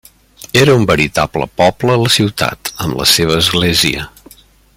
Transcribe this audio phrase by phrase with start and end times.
[0.61, 4.09] Era un veritable poble a la ciutat, amb la seva església.